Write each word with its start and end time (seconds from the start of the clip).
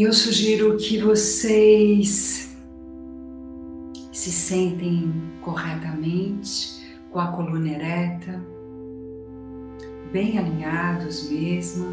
eu 0.00 0.12
sugiro 0.12 0.76
que 0.78 0.98
vocês 0.98 2.56
se 4.10 4.32
sentem 4.32 5.12
corretamente, 5.42 6.80
com 7.10 7.20
a 7.20 7.26
coluna 7.26 7.68
ereta, 7.68 8.42
bem 10.10 10.38
alinhados 10.38 11.28
mesmo. 11.28 11.86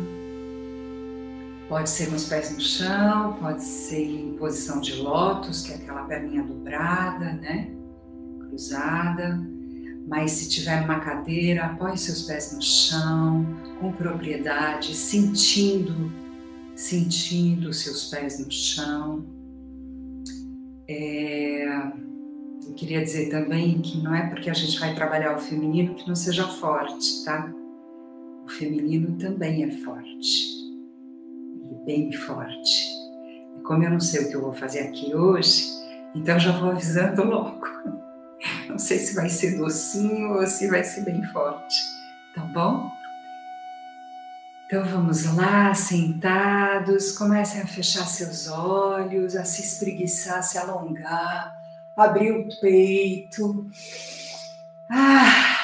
Pode 1.68 1.90
ser 1.90 2.08
com 2.08 2.16
os 2.16 2.24
pés 2.24 2.52
no 2.52 2.62
chão, 2.62 3.34
pode 3.34 3.64
ser 3.64 4.04
em 4.04 4.34
posição 4.38 4.80
de 4.80 4.96
lótus, 4.96 5.62
que 5.62 5.74
é 5.74 5.76
aquela 5.76 6.04
perninha 6.04 6.42
dobrada, 6.42 7.34
né? 7.34 7.70
Cruzada. 8.48 9.40
Mas 10.08 10.32
se 10.32 10.50
tiver 10.50 10.82
numa 10.82 11.02
cadeira, 11.02 11.66
apoie 11.66 11.98
seus 11.98 12.22
pés 12.24 12.54
no 12.54 12.62
chão, 12.62 13.46
com 13.80 13.92
propriedade, 13.92 14.96
sentindo 14.96 16.10
sentindo 16.80 17.74
seus 17.74 18.06
pés 18.06 18.40
no 18.40 18.50
chão. 18.50 19.26
É, 20.88 21.66
eu 22.66 22.74
queria 22.74 23.04
dizer 23.04 23.30
também 23.30 23.82
que 23.82 24.02
não 24.02 24.16
é 24.16 24.28
porque 24.28 24.50
a 24.50 24.54
gente 24.54 24.80
vai 24.80 24.96
trabalhar 24.96 25.36
o 25.36 25.40
feminino 25.40 25.94
que 25.96 26.08
não 26.08 26.16
seja 26.16 26.48
forte, 26.48 27.26
tá? 27.26 27.54
O 28.46 28.50
feminino 28.50 29.18
também 29.18 29.64
é 29.66 29.72
forte, 29.72 30.48
e 31.70 31.86
bem 31.86 32.14
forte. 32.14 32.88
E 33.58 33.62
como 33.62 33.84
eu 33.84 33.90
não 33.90 34.00
sei 34.00 34.24
o 34.24 34.30
que 34.30 34.36
eu 34.38 34.42
vou 34.42 34.54
fazer 34.54 34.80
aqui 34.80 35.14
hoje, 35.14 35.68
então 36.16 36.40
já 36.40 36.58
vou 36.58 36.72
avisando 36.72 37.24
logo. 37.24 37.68
Não 38.70 38.80
sei 38.80 39.00
se 39.00 39.14
vai 39.16 39.28
ser 39.28 39.58
docinho 39.58 40.38
ou 40.38 40.48
se 40.48 40.70
vai 40.70 40.82
ser 40.82 41.04
bem 41.04 41.22
forte, 41.26 41.76
tá 42.34 42.42
bom? 42.54 42.90
Então 44.70 44.86
vamos 44.86 45.26
lá, 45.36 45.74
sentados, 45.74 47.12
comecem 47.14 47.60
a 47.60 47.66
fechar 47.66 48.06
seus 48.06 48.48
olhos, 48.48 49.36
a 49.36 49.44
se 49.44 49.64
espreguiçar, 49.64 50.44
se 50.44 50.60
alongar, 50.60 51.60
abrir 51.98 52.34
o 52.34 52.48
peito. 52.62 53.68
Ah, 54.88 55.58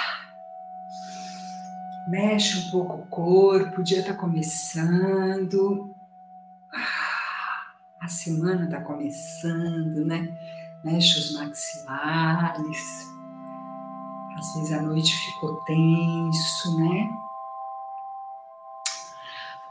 mexe 2.10 2.58
um 2.58 2.72
pouco 2.72 2.94
o 2.96 3.06
corpo, 3.06 3.82
o 3.82 3.84
dia 3.84 4.00
está 4.00 4.16
começando. 4.16 5.96
Ah, 6.74 8.06
a 8.06 8.08
semana 8.08 8.66
está 8.66 8.82
começando, 8.82 10.04
né? 10.04 10.36
Mexe 10.84 11.20
os 11.20 11.34
maxilares. 11.36 13.08
Às 14.36 14.56
vezes 14.56 14.72
a 14.72 14.82
noite 14.82 15.16
ficou 15.16 15.58
tenso, 15.66 16.80
né? 16.80 17.25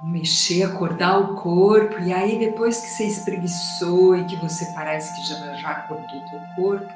Mexer, 0.04 0.64
acordar 0.64 1.18
o 1.18 1.34
corpo, 1.34 1.98
e 2.00 2.12
aí 2.12 2.38
depois 2.38 2.80
que 2.80 2.88
você 2.88 3.06
espreguiçou 3.06 4.16
e 4.16 4.24
que 4.26 4.36
você 4.36 4.66
parece 4.74 5.14
que 5.14 5.26
já, 5.26 5.54
já 5.54 5.70
acordou 5.70 6.04
o 6.04 6.30
teu 6.30 6.40
corpo, 6.54 6.92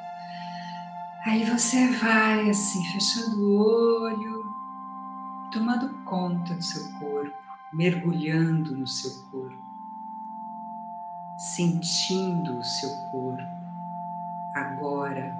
aí 1.24 1.44
você 1.44 1.88
vai 1.92 2.50
assim, 2.50 2.84
fechando 2.92 3.40
o 3.40 3.56
olho, 3.56 4.44
tomando 5.50 5.88
conta 6.04 6.54
do 6.54 6.62
seu 6.62 6.92
corpo, 6.98 7.36
mergulhando 7.72 8.76
no 8.76 8.86
seu 8.86 9.10
corpo, 9.30 9.56
sentindo 11.56 12.58
o 12.58 12.64
seu 12.64 12.90
corpo 13.10 13.58
agora, 14.54 15.34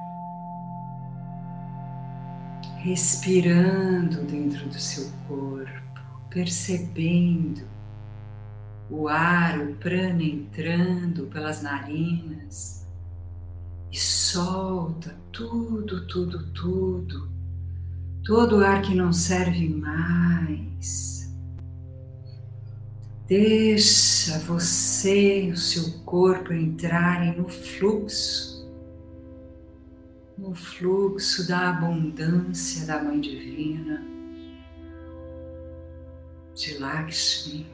respirando 2.78 4.22
dentro 4.22 4.68
do 4.68 4.78
seu 4.78 5.10
corpo 5.26 5.87
percebendo 6.30 7.66
o 8.90 9.08
ar, 9.08 9.60
o 9.60 9.74
prana 9.74 10.22
entrando 10.22 11.26
pelas 11.26 11.62
narinas 11.62 12.86
e 13.90 13.98
solta 13.98 15.16
tudo, 15.32 16.06
tudo, 16.06 16.50
tudo, 16.52 17.32
todo 18.24 18.58
o 18.58 18.64
ar 18.64 18.82
que 18.82 18.94
não 18.94 19.12
serve 19.12 19.68
mais. 19.68 21.28
Deixa 23.26 24.38
você 24.40 25.50
o 25.52 25.56
seu 25.56 26.00
corpo 26.04 26.52
entrarem 26.52 27.36
no 27.36 27.46
fluxo, 27.48 28.66
no 30.36 30.54
fluxo 30.54 31.46
da 31.46 31.70
abundância 31.70 32.86
da 32.86 33.02
Mãe 33.02 33.20
Divina 33.20 34.17
de 36.58 36.76
Lakshmi. 36.78 37.66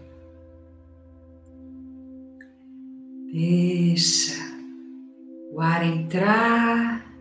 Deixa 3.33 4.45
o 5.53 5.61
ar 5.61 5.84
entrar, 5.84 7.17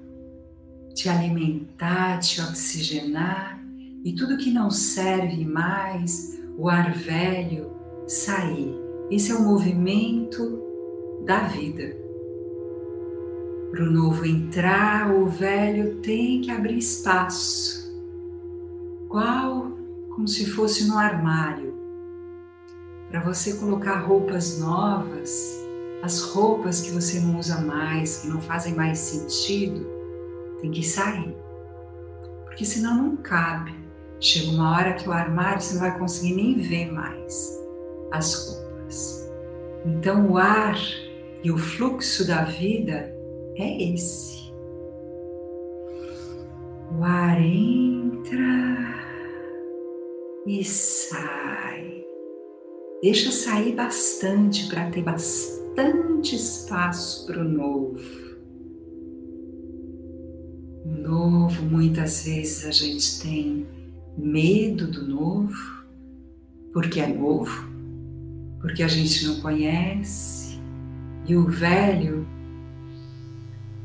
te 0.94 1.08
alimentar, 1.08 2.20
te 2.20 2.42
oxigenar 2.42 3.64
e 4.04 4.14
tudo 4.14 4.38
que 4.38 4.52
não 4.52 4.70
serve 4.70 5.46
mais, 5.46 6.38
o 6.58 6.68
ar 6.68 6.94
velho, 6.94 7.72
sair. 8.08 8.76
Esse 9.10 9.32
é 9.32 9.36
o 9.36 9.44
movimento 9.44 10.62
da 11.26 11.48
vida. 11.48 11.96
Para 13.72 13.84
o 13.84 13.92
novo 13.92 14.26
entrar, 14.26 15.16
o 15.16 15.28
velho 15.28 15.96
tem 16.02 16.42
que 16.42 16.52
abrir 16.52 16.78
espaço. 16.78 17.90
Qual 19.08 19.63
como 20.16 20.28
se 20.28 20.46
fosse 20.46 20.88
no 20.88 20.98
armário, 20.98 21.74
para 23.10 23.20
você 23.22 23.56
colocar 23.56 24.00
roupas 24.00 24.60
novas, 24.60 25.60
as 26.04 26.22
roupas 26.22 26.82
que 26.82 26.92
você 26.92 27.20
não 27.20 27.40
usa 27.40 27.62
mais, 27.62 28.20
que 28.20 28.28
não 28.28 28.42
fazem 28.42 28.76
mais 28.76 29.00
sentido, 29.00 29.88
tem 30.62 30.72
que 30.72 30.84
sair. 30.84 31.36
Porque 32.46 32.66
senão 32.66 32.96
não 32.96 33.18
cabe. 33.18 33.74
Chega 34.20 34.52
uma 34.52 34.78
hora 34.78 34.94
que 34.94 35.08
o 35.08 35.12
armário 35.12 35.62
você 35.62 35.74
não 35.74 35.82
vai 35.82 35.98
conseguir 35.98 36.36
nem 36.36 36.60
ver 36.60 36.92
mais 36.92 37.60
as 38.12 38.48
roupas. 38.48 39.32
Então 39.86 40.32
o 40.32 40.38
ar 40.38 40.78
e 41.44 41.52
o 41.52 41.58
fluxo 41.58 42.26
da 42.26 42.44
vida 42.44 43.14
é 43.58 43.94
esse. 43.94 44.54
O 46.98 47.04
ar 47.04 47.42
entra 47.42 49.03
e 50.46 50.64
sai. 50.64 52.04
Deixa 53.02 53.32
sair 53.32 53.76
bastante 53.76 54.68
para 54.68 54.90
ter 54.90 55.04
bastante 55.04 56.36
espaço 56.36 57.26
para 57.26 57.42
o 57.42 57.44
novo. 57.44 58.00
O 60.86 60.90
novo, 60.90 61.64
muitas 61.64 62.26
vezes 62.26 62.66
a 62.66 62.72
gente 62.72 63.22
tem 63.22 63.68
medo 64.18 64.88
do 64.88 65.08
novo, 65.08 65.86
porque 66.74 67.00
é 67.00 67.08
novo, 67.08 67.70
porque 68.60 68.84
a 68.84 68.88
gente 68.88 69.26
não 69.26 69.40
conhece, 69.42 70.60
e 71.26 71.36
o 71.36 71.48
velho, 71.48 72.28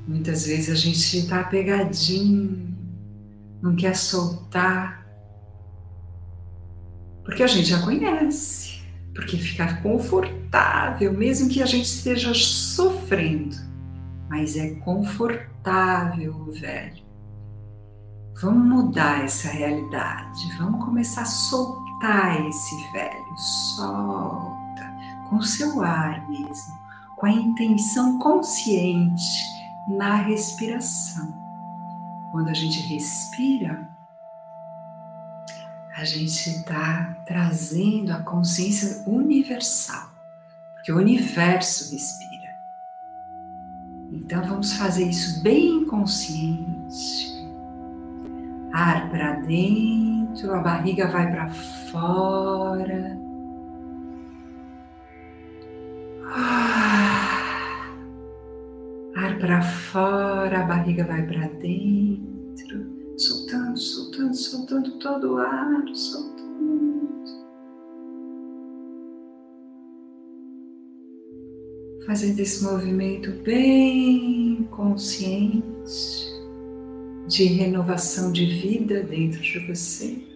muitas 0.07 0.47
vezes 0.47 0.71
a 0.71 0.75
gente 0.75 1.19
está 1.19 1.45
pegadinho, 1.45 2.77
não 3.63 3.77
quer 3.77 3.97
soltar, 3.97 4.98
porque 7.29 7.43
a 7.43 7.47
gente 7.47 7.69
já 7.69 7.83
conhece, 7.83 8.81
porque 9.15 9.37
fica 9.37 9.83
confortável, 9.83 11.13
mesmo 11.13 11.51
que 11.51 11.63
a 11.63 11.67
gente 11.67 11.85
esteja 11.85 12.33
sofrendo, 12.33 13.55
mas 14.31 14.57
é 14.57 14.71
confortável 14.77 16.35
o 16.35 16.51
velho. 16.53 17.05
Vamos 18.41 18.67
mudar 18.67 19.25
essa 19.25 19.49
realidade, 19.49 20.41
vamos 20.57 20.83
começar 20.83 21.21
a 21.21 21.27
soltar 21.27 22.47
esse 22.49 22.93
velho, 22.93 23.37
solta, 23.37 24.97
com 25.29 25.37
o 25.37 25.43
seu 25.43 25.83
ar 25.83 26.27
mesmo, 26.31 26.79
com 27.19 27.27
a 27.27 27.31
intenção 27.31 28.19
consciente 28.19 29.43
na 29.87 30.15
respiração. 30.15 31.37
Quando 32.33 32.49
a 32.49 32.55
gente 32.55 32.81
respira, 32.81 33.98
a 35.99 36.05
gente 36.05 36.49
está 36.49 37.17
trazendo 37.27 38.13
a 38.13 38.23
consciência 38.23 39.03
universal, 39.05 40.09
porque 40.75 40.93
o 40.93 40.97
universo 40.97 41.93
respira. 41.93 42.55
Então 44.13 44.47
vamos 44.47 44.75
fazer 44.75 45.09
isso 45.09 45.43
bem 45.43 45.85
consciente. 45.87 47.37
Ar 48.73 49.11
para 49.11 49.41
dentro, 49.41 50.55
a 50.55 50.61
barriga 50.61 51.09
vai 51.09 51.33
para 51.33 51.49
fora. 51.91 53.19
Ah. 56.27 57.19
Ar 59.17 59.37
para 59.41 59.63
fora, 59.63 60.61
a 60.61 60.65
barriga 60.65 61.05
vai 61.05 61.23
para 61.23 61.49
dentro, 61.49 62.38
soltando, 63.49 63.79
soltando, 63.79 64.35
soltando 64.35 64.91
todo 64.99 65.35
o 65.35 65.39
ar, 65.39 65.85
soltando. 65.95 66.39
fazendo 72.07 72.41
esse 72.41 72.65
movimento 72.65 73.31
bem 73.43 74.67
consciente 74.71 75.63
de 77.27 77.45
renovação 77.45 78.33
de 78.33 78.47
vida 78.47 79.03
dentro 79.03 79.43
de 79.43 79.59
você. 79.67 80.28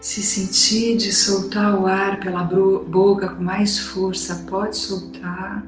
Se 0.00 0.22
sentir 0.22 0.96
de 0.96 1.12
soltar 1.12 1.78
o 1.78 1.86
ar 1.86 2.20
pela 2.20 2.42
boca 2.42 3.28
com 3.28 3.42
mais 3.42 3.78
força, 3.78 4.46
pode 4.48 4.76
soltar 4.76 5.62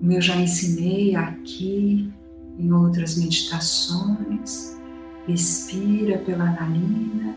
como 0.00 0.12
eu 0.12 0.20
já 0.22 0.34
ensinei 0.34 1.14
aqui 1.14 2.10
em 2.58 2.72
outras 2.72 3.18
meditações, 3.18 4.80
respira 5.28 6.18
pela 6.18 6.46
narina 6.46 7.36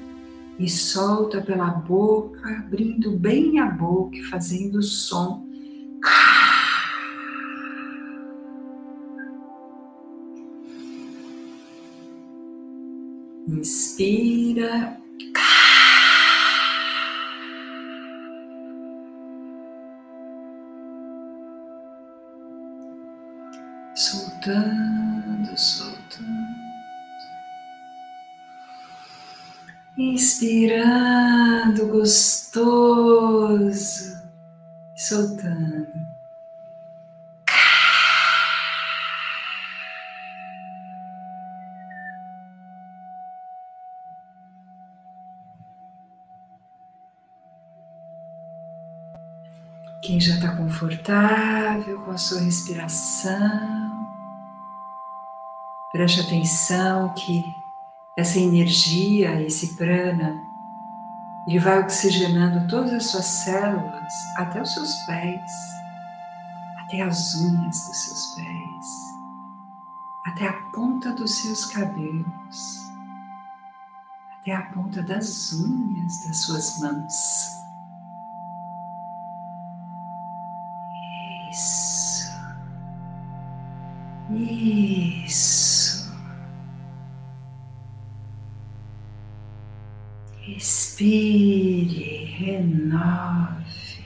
e 0.57 0.69
solta 0.69 1.41
pela 1.41 1.67
boca, 1.67 2.49
abrindo 2.59 3.11
bem 3.11 3.59
a 3.59 3.65
boca 3.65 4.15
e 4.15 4.23
fazendo 4.23 4.75
o 4.79 4.83
som. 4.83 5.45
Inspira 13.45 15.02
soltando, 24.43 25.57
soltando. 25.57 26.53
Inspirando 29.97 31.87
gostoso, 31.87 33.01
soltando. 34.95 36.03
Quem 50.01 50.19
já 50.19 50.35
está 50.35 50.53
confortável 50.57 51.97
com 52.01 52.11
a 52.11 52.17
sua 52.17 52.41
respiração, 52.41 53.82
Preste 55.93 56.21
atenção 56.21 57.13
que 57.13 57.45
essa 58.17 58.39
energia, 58.39 59.39
esse 59.43 59.75
prana, 59.75 60.41
ele 61.47 61.59
vai 61.59 61.83
oxigenando 61.83 62.67
todas 62.67 62.93
as 62.93 63.05
suas 63.05 63.25
células 63.25 64.13
até 64.35 64.59
os 64.59 64.73
seus 64.73 64.91
pés, 65.05 65.51
até 66.79 67.01
as 67.03 67.35
unhas 67.35 67.85
dos 67.85 67.97
seus 68.05 68.25
pés, 68.35 68.87
até 70.25 70.47
a 70.47 70.53
ponta 70.71 71.13
dos 71.13 71.31
seus 71.35 71.65
cabelos, 71.65 72.91
até 74.39 74.51
a 74.55 74.63
ponta 74.63 75.03
das 75.03 75.53
unhas 75.53 76.25
das 76.25 76.37
suas 76.37 76.79
mãos. 76.79 77.13
Isso. 81.51 82.31
Isso. 84.31 85.62
Respire, 90.53 92.25
renove. 92.37 94.03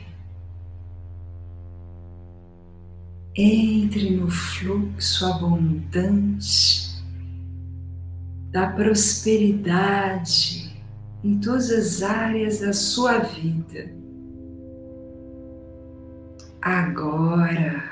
Entre 3.36 4.16
no 4.16 4.30
fluxo 4.30 5.26
abundante 5.26 7.04
da 8.50 8.72
prosperidade 8.72 10.74
em 11.22 11.38
todas 11.38 11.70
as 11.70 12.02
áreas 12.02 12.62
da 12.62 12.72
sua 12.72 13.20
vida. 13.20 13.92
Agora, 16.62 17.92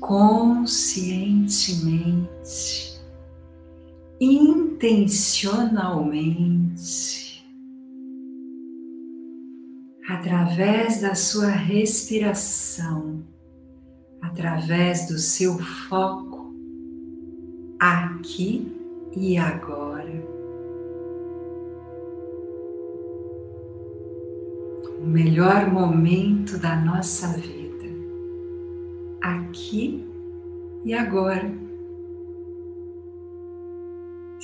conscientemente, 0.00 2.94
intencionalmente, 4.84 7.42
através 10.08 11.00
da 11.00 11.14
sua 11.14 11.48
respiração, 11.48 13.22
através 14.20 15.08
do 15.08 15.18
seu 15.18 15.58
foco 15.58 16.52
aqui 17.80 18.70
e 19.16 19.38
agora. 19.38 20.22
O 25.00 25.06
melhor 25.06 25.70
momento 25.70 26.58
da 26.58 26.76
nossa 26.76 27.28
vida, 27.28 27.86
aqui 29.22 30.04
e 30.84 30.92
agora 30.94 31.63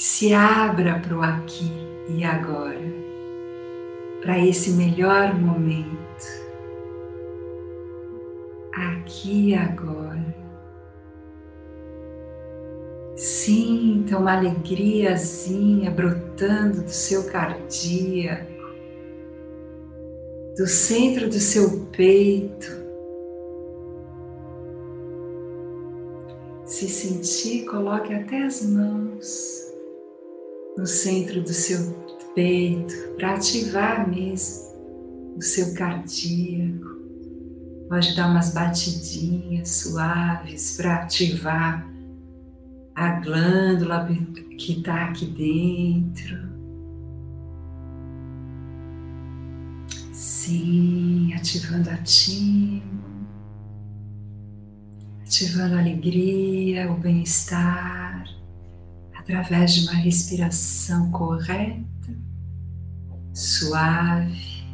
se 0.01 0.33
abra 0.33 0.99
para 0.99 1.15
o 1.15 1.21
aqui 1.21 1.71
e 2.09 2.25
agora, 2.25 2.81
para 4.23 4.39
esse 4.39 4.71
melhor 4.71 5.35
momento, 5.35 6.25
aqui 8.73 9.51
e 9.51 9.55
agora. 9.55 10.35
Sinta 13.15 14.17
uma 14.17 14.39
alegriazinha 14.39 15.91
brotando 15.91 16.81
do 16.81 16.91
seu 16.91 17.25
cardíaco, 17.25 18.73
do 20.57 20.67
centro 20.67 21.29
do 21.29 21.39
seu 21.39 21.87
peito. 21.93 22.81
Se 26.65 26.89
sentir, 26.89 27.67
coloque 27.67 28.15
até 28.15 28.45
as 28.45 28.63
mãos 28.63 29.70
no 30.81 30.87
centro 30.87 31.43
do 31.43 31.53
seu 31.53 31.93
peito 32.35 32.95
para 33.17 33.35
ativar 33.35 34.09
mesmo 34.09 34.71
o 35.37 35.43
seu 35.43 35.75
cardíaco. 35.75 36.89
Pode 37.87 38.17
dar 38.17 38.31
umas 38.31 38.55
batidinhas 38.55 39.69
suaves 39.69 40.79
para 40.79 41.03
ativar 41.03 41.87
a 42.95 43.11
glândula 43.21 44.09
que 44.57 44.79
está 44.79 45.05
aqui 45.05 45.27
dentro. 45.27 46.49
Sim, 50.15 51.35
ativando 51.35 51.91
a 51.91 51.97
timo, 51.99 53.29
ativando 55.21 55.75
a 55.75 55.81
alegria, 55.81 56.91
o 56.91 56.97
bem-estar 56.97 58.40
através 59.21 59.75
de 59.75 59.87
uma 59.87 59.93
respiração 59.93 61.11
correta, 61.11 61.85
suave, 63.35 64.65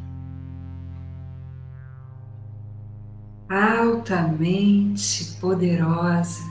altamente 3.51 5.37
poderosa, 5.41 6.45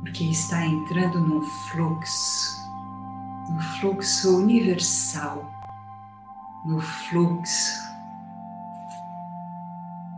porque 0.00 0.24
está 0.24 0.64
entrando 0.64 1.20
num 1.20 1.42
fluxo, 1.42 2.56
no 3.50 3.60
fluxo 3.78 4.38
universal, 4.38 5.50
no 6.64 6.80
fluxo 6.80 7.86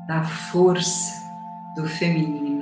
da 0.07 0.23
força 0.25 1.29
do 1.75 1.87
feminino. 1.87 2.58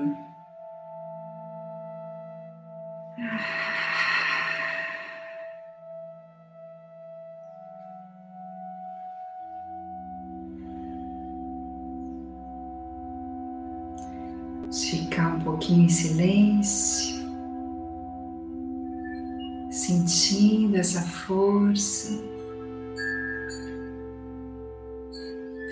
Ficar 14.72 15.36
um 15.36 15.40
pouquinho 15.40 15.84
em 15.84 15.88
silêncio, 15.88 17.16
sentindo 19.70 20.76
essa 20.76 21.02
força. 21.02 22.36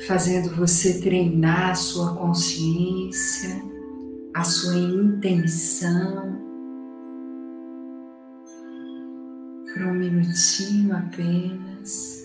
fazendo 0.07 0.55
você 0.55 1.01
treinar 1.01 1.71
a 1.71 1.75
sua 1.75 2.15
consciência, 2.15 3.63
a 4.35 4.45
sua 4.45 4.77
intenção. 4.77 6.43
Por 9.73 9.83
um 9.83 9.95
minutinho 9.95 10.95
apenas. 10.95 12.24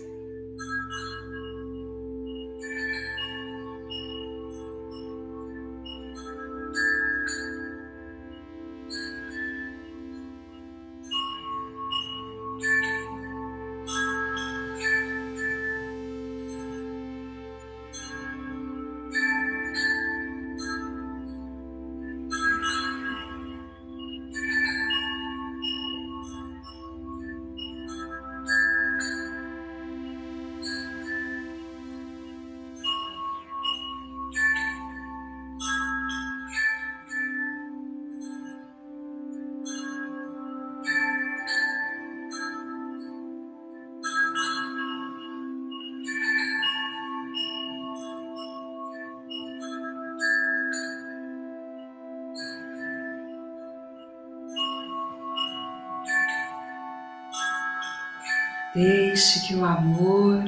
Deixe 58.73 59.47
que 59.47 59.55
o 59.55 59.65
amor, 59.65 60.43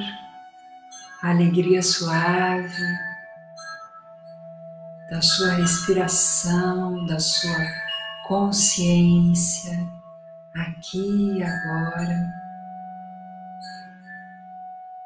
a 1.22 1.30
alegria 1.30 1.82
suave 1.82 2.86
da 5.10 5.20
sua 5.20 5.54
respiração, 5.54 7.04
da 7.06 7.18
sua 7.18 7.58
consciência, 8.28 9.76
aqui 10.54 11.36
e 11.36 11.42
agora, 11.42 12.32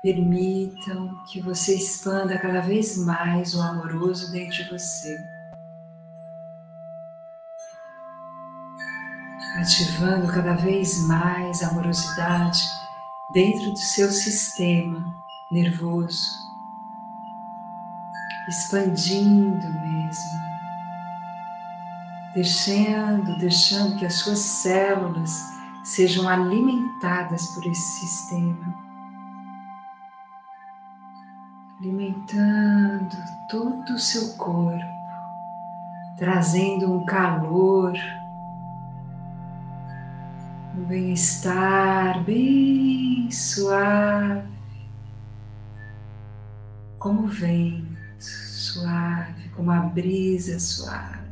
permitam 0.02 1.24
que 1.24 1.40
você 1.40 1.74
expanda 1.74 2.38
cada 2.38 2.60
vez 2.60 2.98
mais 2.98 3.54
o 3.54 3.62
amoroso 3.62 4.30
dentro 4.30 4.62
de 4.62 4.70
você. 4.70 5.18
Ativando 9.56 10.30
cada 10.30 10.54
vez 10.54 11.00
mais 11.08 11.62
a 11.62 11.68
amorosidade 11.68 12.60
dentro 13.36 13.70
do 13.70 13.78
seu 13.78 14.10
sistema 14.10 15.14
nervoso, 15.52 16.26
expandindo 18.48 19.68
mesmo, 19.82 20.40
deixando, 22.32 23.36
deixando 23.36 23.98
que 23.98 24.06
as 24.06 24.14
suas 24.14 24.38
células 24.38 25.38
sejam 25.84 26.26
alimentadas 26.26 27.48
por 27.48 27.66
esse 27.66 28.00
sistema, 28.00 28.74
alimentando 31.78 33.18
todo 33.50 33.92
o 33.92 33.98
seu 33.98 34.34
corpo, 34.38 34.96
trazendo 36.16 36.90
um 36.90 37.04
calor 37.04 37.92
um 40.76 40.84
bem-estar 40.84 42.22
bem 42.24 43.30
suave, 43.30 44.46
como 46.98 47.22
o 47.22 47.26
vento 47.26 47.86
suave, 48.20 49.48
como 49.50 49.70
a 49.70 49.80
brisa 49.80 50.60
suave. 50.60 51.25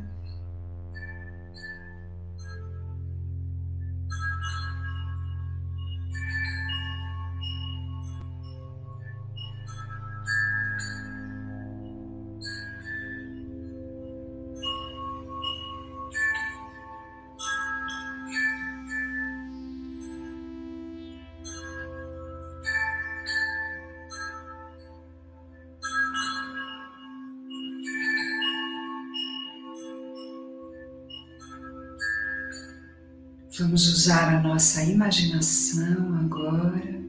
Vamos 33.57 33.87
usar 33.87 34.35
a 34.35 34.41
nossa 34.41 34.83
imaginação 34.83 36.13
agora. 36.19 37.01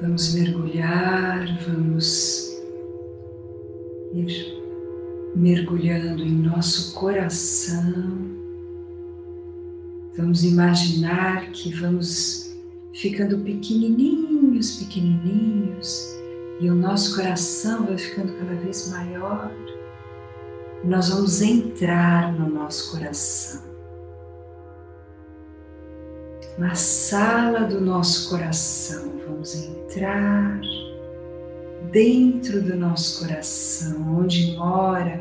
Vamos 0.00 0.32
mergulhar, 0.32 1.44
vamos 1.66 2.48
ir 4.14 4.58
mergulhando 5.36 6.22
em 6.22 6.30
nosso 6.30 6.94
coração. 6.94 8.16
Vamos 10.16 10.44
imaginar 10.44 11.50
que 11.50 11.70
vamos 11.74 12.56
ficando 12.94 13.38
pequenininhos, 13.40 14.76
pequenininhos, 14.76 16.06
e 16.58 16.70
o 16.70 16.74
nosso 16.74 17.16
coração 17.16 17.84
vai 17.84 17.98
ficando 17.98 18.32
cada 18.32 18.54
vez 18.54 18.90
maior 18.90 19.52
nós 20.84 21.08
vamos 21.08 21.42
entrar 21.42 22.32
no 22.32 22.48
nosso 22.48 22.92
coração, 22.92 23.62
na 26.56 26.74
sala 26.74 27.60
do 27.60 27.80
nosso 27.80 28.30
coração, 28.30 29.12
vamos 29.26 29.54
entrar 29.54 30.60
dentro 31.90 32.62
do 32.62 32.76
nosso 32.76 33.20
coração, 33.20 34.18
onde 34.18 34.56
mora 34.56 35.20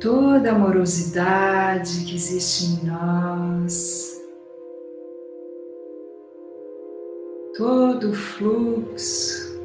toda 0.00 0.50
a 0.50 0.54
amorosidade 0.54 2.04
que 2.04 2.14
existe 2.14 2.66
em 2.66 2.86
nós, 2.86 4.20
todo 7.56 8.10
o 8.10 8.14
fluxo 8.14 9.58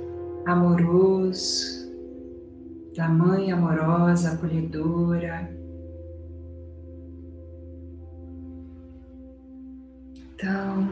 amoroso 0.46 1.73
da 2.96 3.10
mãe 3.10 3.52
amorosa, 3.52 4.34
acolhedora. 4.34 5.50
Então, 10.36 10.88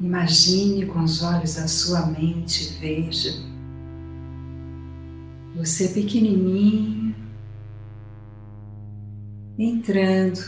imagine 0.00 0.86
com 0.86 1.00
os 1.00 1.22
olhos 1.22 1.56
da 1.56 1.66
sua 1.66 2.06
mente, 2.06 2.78
veja 2.80 3.52
você 5.54 5.88
pequenininho 5.88 7.14
entrando 9.58 10.40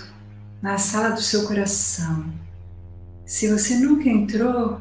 na 0.62 0.78
sala 0.78 1.10
do 1.10 1.20
seu 1.20 1.46
coração. 1.46 2.32
Se 3.26 3.52
você 3.52 3.76
nunca 3.76 4.08
entrou, 4.08 4.80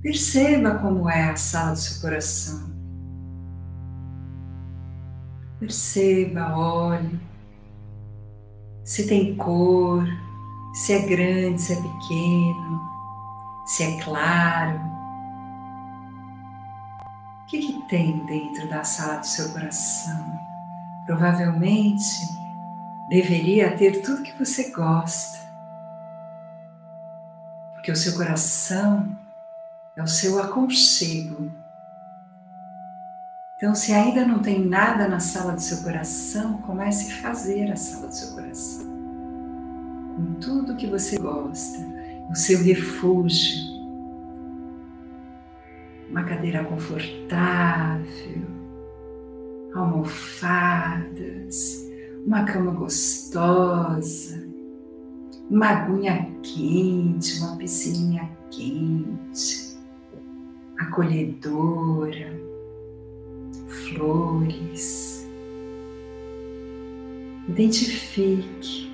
perceba 0.00 0.78
como 0.78 1.08
é 1.10 1.30
a 1.30 1.36
sala 1.36 1.72
do 1.72 1.78
seu 1.78 2.00
coração. 2.00 2.77
Perceba, 5.58 6.56
olhe 6.56 7.28
se 8.88 9.06
tem 9.06 9.36
cor, 9.36 10.02
se 10.72 10.94
é 10.94 11.00
grande, 11.00 11.60
se 11.60 11.74
é 11.74 11.76
pequeno, 11.76 12.80
se 13.66 13.82
é 13.82 14.02
claro. 14.02 14.80
O 17.42 17.46
que, 17.48 17.58
que 17.58 17.88
tem 17.90 18.24
dentro 18.24 18.66
da 18.70 18.82
sala 18.84 19.18
do 19.18 19.26
seu 19.26 19.52
coração? 19.52 20.40
Provavelmente 21.04 22.02
deveria 23.10 23.76
ter 23.76 24.00
tudo 24.00 24.22
que 24.22 24.32
você 24.38 24.70
gosta, 24.70 25.38
porque 27.74 27.92
o 27.92 27.96
seu 27.96 28.16
coração 28.16 29.06
é 29.96 30.02
o 30.02 30.08
seu 30.08 30.40
aconchego. 30.40 31.52
Então, 33.58 33.74
se 33.74 33.92
ainda 33.92 34.24
não 34.24 34.38
tem 34.38 34.64
nada 34.64 35.08
na 35.08 35.18
sala 35.18 35.54
do 35.54 35.60
seu 35.60 35.78
coração, 35.78 36.58
comece 36.58 37.10
a 37.10 37.16
fazer 37.16 37.72
a 37.72 37.74
sala 37.74 38.06
do 38.06 38.14
seu 38.14 38.36
coração. 38.36 38.86
Com 40.14 40.34
tudo 40.34 40.76
que 40.76 40.86
você 40.86 41.18
gosta, 41.18 41.76
o 42.30 42.36
seu 42.36 42.62
refúgio, 42.62 43.58
uma 46.08 46.22
cadeira 46.22 46.62
confortável, 46.62 48.46
almofadas, 49.74 51.84
uma 52.24 52.44
cama 52.44 52.70
gostosa, 52.70 54.40
uma 55.50 55.66
aguinha 55.66 56.32
quente, 56.44 57.40
uma 57.40 57.56
piscininha 57.56 58.30
quente, 58.52 59.76
acolhedora, 60.78 62.46
flores. 63.68 65.26
Identifique, 67.48 68.90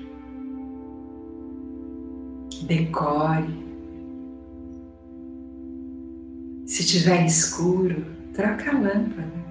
decore. 2.63 3.65
Se 6.65 6.85
tiver 6.85 7.25
escuro, 7.25 8.05
troca 8.33 8.71
a 8.71 8.79
lâmpada. 8.79 9.45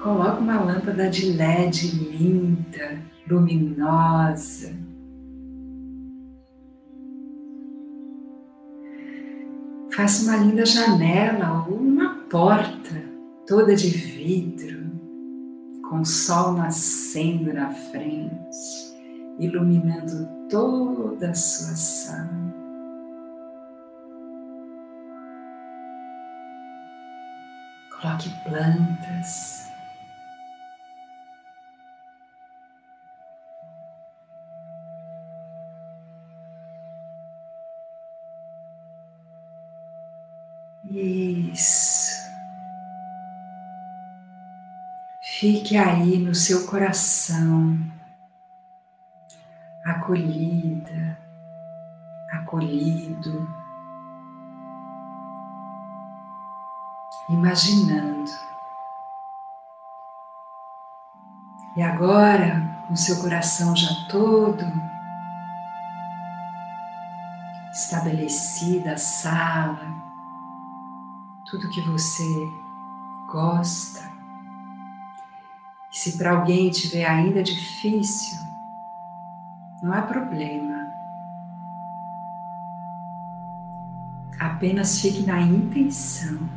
Coloque 0.00 0.42
uma 0.42 0.60
lâmpada 0.60 1.08
de 1.08 1.32
LED 1.32 1.96
linda, 1.96 2.98
luminosa. 3.28 4.74
Faça 9.94 10.24
uma 10.24 10.38
linda 10.38 10.64
janela 10.64 11.66
ou 11.68 11.76
uma 11.76 12.14
porta 12.28 13.11
toda 13.46 13.74
de 13.74 13.88
vidro, 13.88 14.90
com 15.88 16.00
o 16.00 16.04
sol 16.04 16.52
nascendo 16.52 17.52
na 17.52 17.70
frente, 17.70 18.32
iluminando 19.38 20.28
toda 20.48 21.30
a 21.30 21.34
sua 21.34 21.74
sala. 21.74 22.42
Coloque 27.90 28.30
plantas. 28.44 29.62
Isso. 40.90 41.91
Fique 45.42 45.76
aí 45.76 46.20
no 46.20 46.36
seu 46.36 46.68
coração, 46.68 47.76
acolhida, 49.84 51.18
acolhido, 52.30 53.52
imaginando. 57.28 58.30
E 61.76 61.82
agora, 61.82 62.84
com 62.86 62.94
seu 62.94 63.20
coração 63.20 63.74
já 63.74 63.92
todo 64.08 64.64
estabelecida 67.72 68.92
a 68.92 68.96
sala, 68.96 69.92
tudo 71.50 71.68
que 71.68 71.80
você 71.80 72.22
gosta. 73.26 74.11
E 75.92 75.98
se 75.98 76.16
para 76.16 76.30
alguém 76.32 76.70
tiver 76.70 77.04
ainda 77.04 77.42
difícil, 77.42 78.38
não 79.82 79.92
há 79.92 80.00
problema. 80.02 80.90
Apenas 84.40 85.00
fique 85.00 85.22
na 85.22 85.40
intenção. 85.40 86.48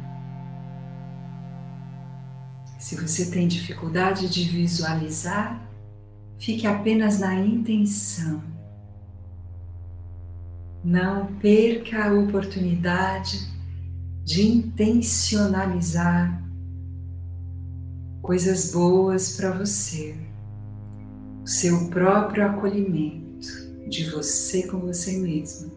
Se 2.80 2.96
você 2.96 3.32
tem 3.32 3.48
dificuldade 3.48 4.30
de 4.30 4.44
visualizar, 4.46 5.60
fique 6.38 6.66
apenas 6.66 7.20
na 7.20 7.36
intenção. 7.36 8.42
Não 10.84 11.26
perca 11.38 12.06
a 12.06 12.14
oportunidade 12.14 13.40
de 14.24 14.48
intencionalizar 14.48 16.45
coisas 18.26 18.72
boas 18.72 19.38
para 19.38 19.52
você, 19.52 20.16
o 21.44 21.48
seu 21.48 21.90
próprio 21.90 22.44
acolhimento 22.44 23.48
de 23.88 24.10
você 24.10 24.66
com 24.66 24.80
você 24.80 25.20
mesmo, 25.20 25.72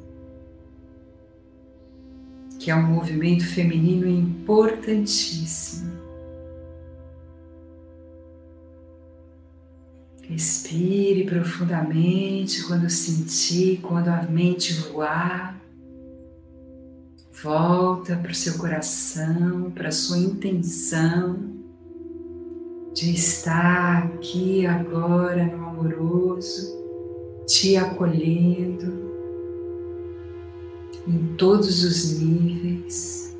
que 2.58 2.70
é 2.70 2.74
um 2.74 2.90
movimento 2.90 3.44
feminino 3.44 4.08
importantíssimo. 4.08 5.92
Respire 10.22 11.26
profundamente 11.26 12.62
quando 12.62 12.88
sentir, 12.88 13.80
quando 13.82 14.08
a 14.08 14.22
mente 14.22 14.72
voar. 14.72 15.60
Volta 17.42 18.16
para 18.16 18.32
o 18.32 18.34
seu 18.34 18.56
coração, 18.56 19.70
para 19.70 19.88
a 19.88 19.92
sua 19.92 20.18
intenção 20.18 21.57
de 22.98 23.14
estar 23.14 24.06
aqui 24.06 24.66
agora 24.66 25.44
no 25.44 25.68
amoroso, 25.68 26.76
te 27.46 27.76
acolhendo 27.76 29.08
em 31.06 31.36
todos 31.36 31.84
os 31.84 32.18
níveis. 32.18 33.38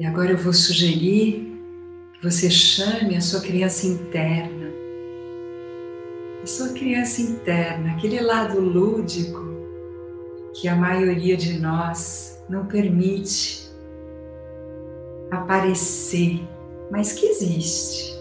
E 0.00 0.04
agora 0.04 0.32
eu 0.32 0.36
vou 0.36 0.52
sugerir 0.52 1.56
que 2.14 2.28
você 2.28 2.50
chame 2.50 3.16
a 3.16 3.20
sua 3.20 3.40
criança 3.40 3.86
interna, 3.86 4.66
a 6.42 6.46
sua 6.46 6.70
criança 6.70 7.22
interna, 7.22 7.92
aquele 7.92 8.20
lado 8.20 8.58
lúdico 8.58 9.44
que 10.52 10.66
a 10.66 10.74
maioria 10.74 11.36
de 11.36 11.56
nós 11.60 12.42
não 12.48 12.66
permite 12.66 13.70
aparecer, 15.30 16.40
mas 16.90 17.12
que 17.12 17.26
existe. 17.26 18.14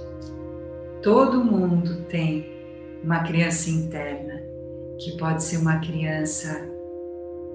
Todo 1.01 1.43
mundo 1.43 2.03
tem 2.05 2.51
uma 3.03 3.23
criança 3.23 3.69
interna, 3.69 4.41
que 4.99 5.17
pode 5.17 5.43
ser 5.43 5.57
uma 5.57 5.79
criança 5.79 6.69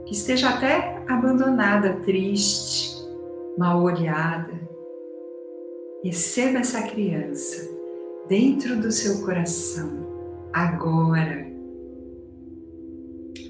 que 0.06 0.12
esteja 0.12 0.50
até 0.50 1.02
abandonada, 1.08 1.94
triste, 2.04 2.96
mal 3.56 3.82
olhada. 3.82 4.52
Receba 6.04 6.58
essa 6.58 6.82
criança 6.82 7.68
dentro 8.28 8.76
do 8.76 8.90
seu 8.92 9.24
coração, 9.24 10.06
agora 10.52 11.48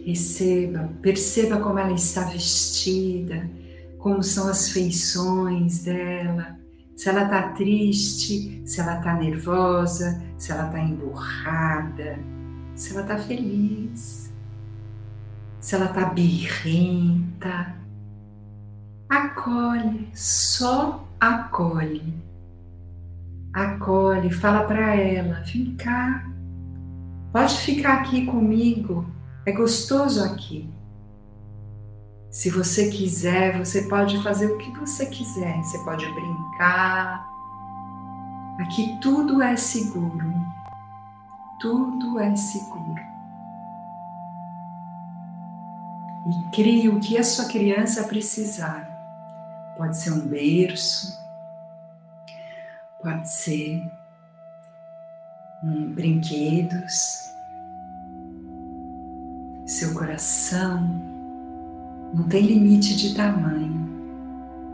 Receba, 0.09 0.91
perceba 1.03 1.61
como 1.61 1.79
ela 1.79 1.93
está 1.93 2.25
vestida, 2.25 3.47
como 3.99 4.23
são 4.23 4.49
as 4.49 4.71
feições 4.71 5.83
dela, 5.83 6.58
se 6.99 7.09
ela 7.09 7.23
está 7.23 7.51
triste, 7.51 8.61
se 8.67 8.81
ela 8.81 8.99
está 8.99 9.15
nervosa, 9.15 10.21
se 10.37 10.51
ela 10.51 10.67
está 10.67 10.81
emburrada, 10.81 12.19
se 12.75 12.93
ela 12.93 13.03
está 13.03 13.17
feliz, 13.17 14.35
se 15.61 15.77
ela 15.77 15.85
está 15.85 16.07
birrenta. 16.07 17.77
Acolhe, 19.09 20.11
só 20.13 21.09
acolhe. 21.21 22.21
Acolhe, 23.53 24.33
fala 24.33 24.65
para 24.65 24.97
ela: 24.97 25.45
vem 25.45 25.77
cá, 25.77 26.29
pode 27.33 27.59
ficar 27.59 28.01
aqui 28.01 28.27
comigo 28.27 29.07
é 29.47 29.53
gostoso 29.53 30.25
aqui. 30.25 30.69
Se 32.31 32.51
você 32.51 32.91
quiser, 32.91 33.59
você 33.59 33.83
pode 33.83 34.23
fazer 34.23 34.47
o 34.53 34.59
que 34.59 34.71
você 34.79 35.07
quiser. 35.07 35.57
Você 35.63 35.79
pode 35.79 36.07
brincar. 36.13 37.27
Aqui 38.61 38.99
tudo 39.01 39.41
é 39.41 39.57
seguro. 39.57 40.35
Tudo 41.59 42.21
é 42.21 42.37
seguro. 42.37 43.01
E 46.29 46.51
crie 46.55 46.89
o 46.91 47.01
que 47.01 47.17
a 47.17 47.25
sua 47.25 47.47
criança 47.47 48.05
precisar. 48.05 48.87
Pode 49.79 49.97
ser 49.97 50.13
um 50.13 50.27
berço, 50.27 51.17
pode 53.01 53.31
ser 53.31 53.81
um 55.63 55.95
brinquedos, 55.95 57.31
seu 59.65 59.95
coração 59.95 61.18
não 62.15 62.25
tem 62.25 62.47
limite 62.47 62.97
de 62.97 63.15
tamanho, 63.15 63.89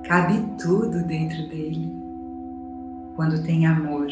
cabe 0.04 0.42
tudo 0.62 1.02
dentro 1.04 1.48
dele. 1.48 1.92
Quando 3.16 3.44
tem 3.44 3.66
amor. 3.66 4.08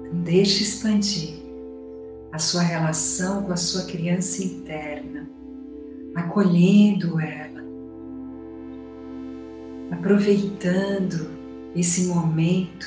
Então, 0.00 0.20
deixe 0.22 0.62
expandir 0.62 1.34
a 2.32 2.38
sua 2.38 2.62
relação 2.62 3.44
com 3.44 3.52
a 3.52 3.56
sua 3.56 3.84
criança 3.84 4.42
interna, 4.42 5.28
acolhendo 6.14 7.20
ela, 7.20 7.62
aproveitando 9.92 11.30
esse 11.76 12.06
momento 12.06 12.86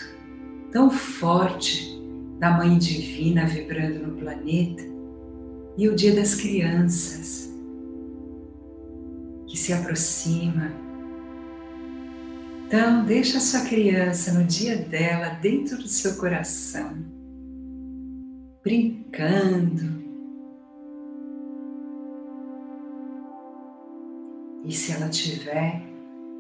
tão 0.72 0.90
forte 0.90 1.98
da 2.40 2.52
Mãe 2.52 2.78
Divina 2.78 3.46
vibrando 3.46 4.08
no 4.08 4.18
planeta 4.18 4.84
e 5.78 5.88
o 5.88 5.96
Dia 5.96 6.16
das 6.16 6.36
Crianças, 6.36 7.54
que 9.58 9.64
se 9.64 9.74
aproxima. 9.74 10.72
Então, 12.68 13.04
deixa 13.04 13.40
a 13.40 13.42
sua 13.42 13.62
criança 13.62 14.32
no 14.34 14.44
dia 14.44 14.78
dela 14.78 15.30
dentro 15.42 15.78
do 15.78 15.88
seu 15.88 16.16
coração, 16.18 16.96
brincando. 18.64 20.06
E 24.64 24.72
se 24.72 24.92
ela 24.92 25.10
tiver 25.10 25.82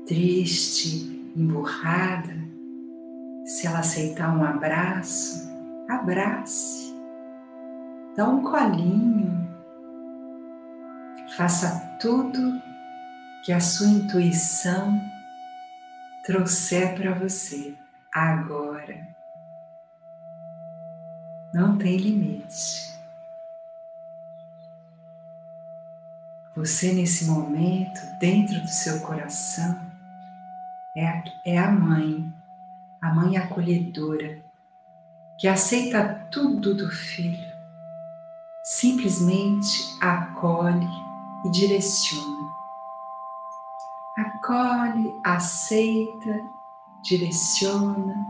triste, 0.05 1.31
emburrada, 1.35 2.35
se 3.45 3.65
ela 3.65 3.79
aceitar 3.79 4.37
um 4.37 4.43
abraço, 4.43 5.49
abrace 5.89 6.93
dá 8.15 8.27
um 8.27 8.41
colinho, 8.41 9.47
faça 11.37 11.97
tudo 12.01 12.66
que 13.47 13.53
a 13.53 13.61
sua 13.61 13.87
intuição 13.87 15.01
trouxer 16.25 16.97
para 16.97 17.13
você 17.13 17.73
agora. 18.13 19.07
Não 21.53 21.77
tem 21.77 21.95
limite. 21.95 22.93
Você, 26.57 26.91
nesse 26.91 27.23
momento, 27.23 28.01
dentro 28.19 28.59
do 28.59 28.67
seu 28.67 28.99
coração, 28.99 29.79
é 30.97 31.07
a, 31.07 31.23
é 31.45 31.57
a 31.57 31.71
mãe, 31.71 32.29
a 33.01 33.13
mãe 33.13 33.37
acolhedora, 33.37 34.43
que 35.39 35.47
aceita 35.47 36.27
tudo 36.29 36.75
do 36.75 36.89
filho 36.89 37.47
simplesmente 38.65 39.97
acolhe 40.01 40.85
e 41.45 41.51
direciona. 41.51 42.66
Acolhe, 44.17 45.19
aceita, 45.23 46.49
direciona. 47.03 48.25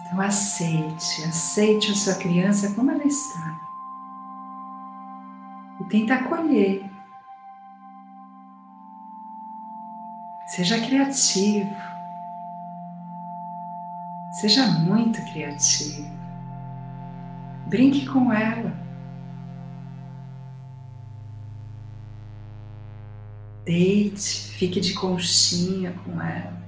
Então 0.00 0.18
aceite, 0.20 1.24
aceite 1.24 1.92
a 1.92 1.94
sua 1.94 2.14
criança 2.14 2.74
como 2.74 2.90
ela 2.90 3.04
está. 3.04 3.60
E 5.80 5.84
tenta 5.84 6.14
acolher. 6.14 6.90
Seja 10.46 10.80
criativo. 10.80 11.74
Seja 14.32 14.66
muito 14.66 15.22
criativo. 15.32 16.10
Brinque 17.68 18.06
com 18.06 18.32
ela. 18.32 18.81
Deite, 23.64 24.48
fique 24.52 24.80
de 24.80 24.94
conchinha 24.94 25.92
com 26.04 26.20
ela. 26.20 26.60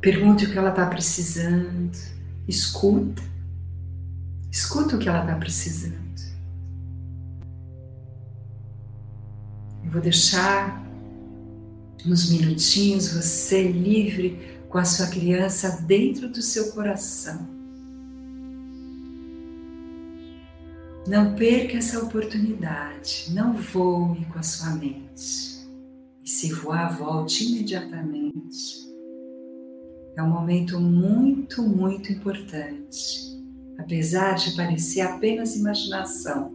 Pergunte 0.00 0.46
o 0.46 0.50
que 0.50 0.58
ela 0.58 0.70
está 0.70 0.86
precisando. 0.86 1.92
Escuta. 2.48 3.22
Escuta 4.50 4.96
o 4.96 4.98
que 4.98 5.08
ela 5.08 5.20
está 5.20 5.36
precisando. 5.36 6.02
Eu 9.84 9.90
vou 9.90 10.00
deixar 10.00 10.82
uns 12.04 12.30
minutinhos 12.30 13.12
você 13.12 13.70
livre 13.70 14.58
com 14.68 14.78
a 14.78 14.84
sua 14.84 15.06
criança 15.08 15.82
dentro 15.82 16.28
do 16.28 16.40
seu 16.40 16.72
coração. 16.72 17.51
Não 21.06 21.34
perca 21.34 21.78
essa 21.78 21.98
oportunidade, 21.98 23.26
não 23.34 23.54
voe 23.54 24.24
com 24.26 24.38
a 24.38 24.42
sua 24.42 24.70
mente. 24.76 25.66
E 26.24 26.30
se 26.30 26.52
voar, 26.52 26.96
volte 26.96 27.44
imediatamente. 27.44 28.88
É 30.16 30.22
um 30.22 30.30
momento 30.30 30.78
muito, 30.78 31.60
muito 31.60 32.12
importante, 32.12 33.36
apesar 33.78 34.34
de 34.34 34.54
parecer 34.54 35.00
apenas 35.00 35.56
imaginação. 35.56 36.54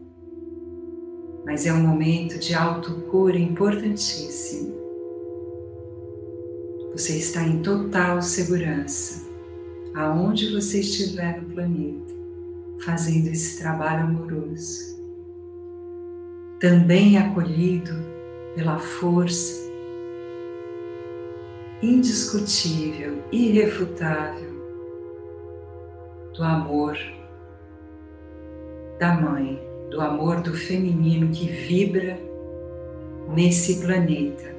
Mas 1.46 1.66
é 1.66 1.74
um 1.74 1.86
momento 1.86 2.40
de 2.40 2.54
autocura 2.54 3.38
importantíssimo. 3.38 4.78
Você 6.94 7.18
está 7.18 7.44
em 7.44 7.62
total 7.62 8.22
segurança, 8.22 9.28
aonde 9.94 10.54
você 10.54 10.80
estiver 10.80 11.42
no 11.42 11.50
planeta, 11.50 12.17
fazendo 12.80 13.28
esse 13.28 13.60
trabalho 13.60 14.04
amoroso. 14.04 14.98
Também 16.60 17.18
acolhido 17.18 17.94
pela 18.56 18.80
força 18.80 19.68
indiscutível, 21.82 23.24
irrefutável 23.32 24.48
do 26.36 26.44
amor 26.44 26.98
da 29.00 29.14
mãe, 29.14 29.62
do 29.92 30.02
amor 30.02 30.42
do 30.42 30.54
feminino 30.54 31.32
que 31.32 31.46
vibra 31.46 32.20
nesse 33.30 33.80
planeta 33.80 34.58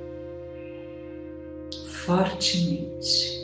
fortemente. 2.08 3.37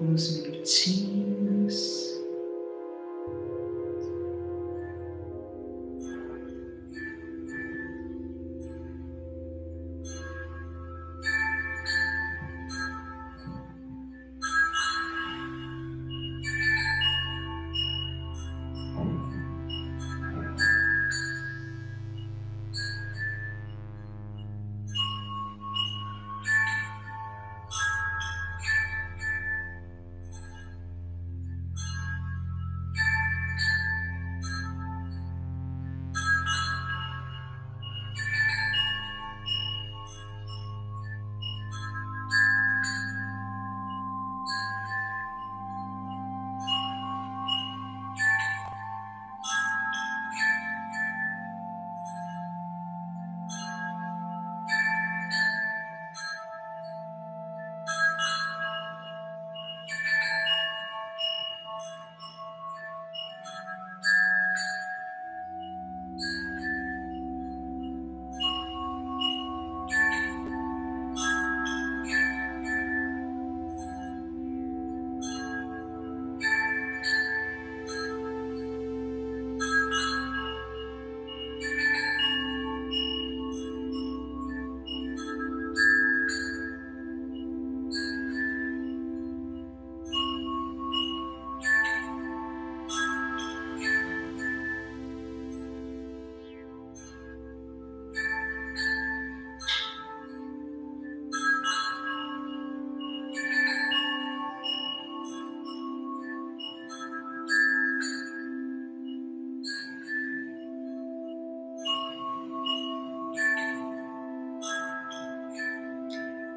Ficar 0.00 0.04
alguns 0.04 0.38
minutinhos. 0.38 0.99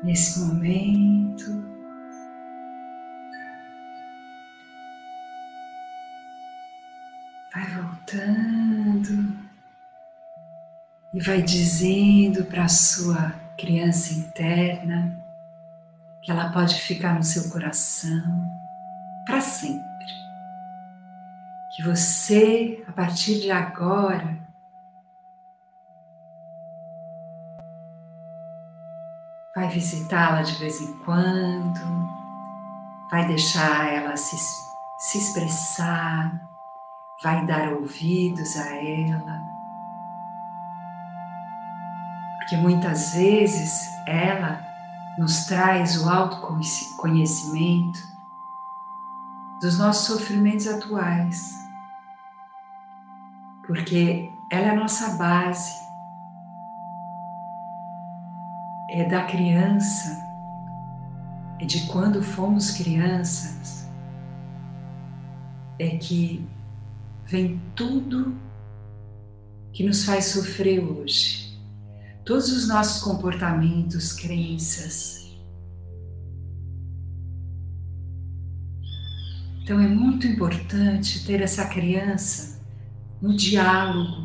Nesse 0.04 0.40
momento. 0.40 1.64
Vai 7.54 7.68
voltando 7.72 9.38
e 11.14 11.22
vai 11.22 11.42
dizendo 11.42 12.46
para 12.46 12.66
a 12.66 12.70
sua 12.70 13.32
criança 13.58 14.14
interna 14.14 15.24
que 16.22 16.32
ela 16.32 16.52
pode 16.52 16.76
ficar 16.82 17.16
no 17.16 17.24
seu 17.24 17.50
coração 17.50 18.44
para 19.26 19.40
sempre. 19.40 19.84
Que 21.76 21.84
você, 21.84 22.84
a 22.88 22.92
partir 22.92 23.40
de 23.40 23.52
agora, 23.52 24.43
vai 29.64 29.70
visitá-la 29.70 30.42
de 30.42 30.56
vez 30.56 30.82
em 30.82 30.94
quando, 31.00 31.80
vai 33.10 33.26
deixar 33.28 33.94
ela 33.94 34.18
se, 34.18 34.36
se 34.98 35.18
expressar, 35.18 36.34
vai 37.24 37.46
dar 37.46 37.72
ouvidos 37.72 38.58
a 38.58 38.76
ela. 38.76 39.42
Porque 42.38 42.58
muitas 42.58 43.14
vezes 43.14 43.88
ela 44.06 44.62
nos 45.18 45.46
traz 45.46 46.04
o 46.04 46.10
autoconhecimento 46.10 48.00
dos 49.62 49.78
nossos 49.78 50.08
sofrimentos 50.08 50.68
atuais. 50.68 51.54
Porque 53.66 54.30
ela 54.52 54.68
é 54.68 54.70
a 54.72 54.76
nossa 54.76 55.12
base 55.16 55.83
é 58.94 59.10
da 59.10 59.24
criança, 59.24 60.24
é 61.60 61.66
de 61.66 61.88
quando 61.88 62.22
fomos 62.22 62.70
crianças, 62.70 63.88
é 65.80 65.98
que 65.98 66.48
vem 67.26 67.60
tudo 67.76 68.38
que 69.72 69.84
nos 69.84 70.06
faz 70.06 70.26
sofrer 70.26 70.80
hoje. 70.80 71.60
Todos 72.24 72.52
os 72.52 72.68
nossos 72.68 73.02
comportamentos, 73.02 74.14
crenças. 74.14 75.28
Então 79.64 79.80
é 79.80 79.88
muito 79.88 80.28
importante 80.28 81.26
ter 81.26 81.42
essa 81.42 81.66
criança 81.66 82.62
no 83.20 83.36
diálogo, 83.36 84.22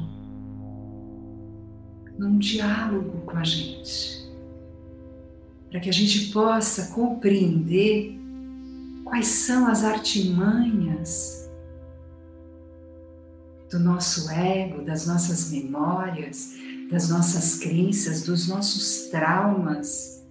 num 2.19 2.39
diálogo 2.39 3.23
com 3.23 3.39
a 3.39 3.45
gente 3.45 4.18
para 5.71 5.81
que 5.81 5.89
a 5.89 5.93
gente 5.93 6.33
possa 6.33 6.95
compreender 6.95 8.19
quais 9.05 9.27
são 9.27 9.67
as 9.67 9.85
artimanhas 9.85 11.49
do 13.71 13.79
nosso 13.79 14.31
ego, 14.31 14.83
das 14.83 15.07
nossas 15.07 15.51
memórias, 15.51 16.55
das 16.91 17.11
nossas 17.11 17.57
crenças, 17.59 18.23
dos 18.23 18.49
nossos 18.49 19.09
traumas, 19.11 20.27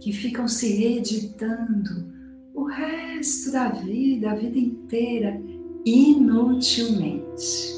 que 0.00 0.12
ficam 0.12 0.46
se 0.46 0.68
reeditando 0.74 2.12
o 2.54 2.64
resto 2.64 3.50
da 3.52 3.68
vida, 3.70 4.32
a 4.32 4.34
vida 4.34 4.58
inteira, 4.58 5.40
inutilmente. 5.84 7.72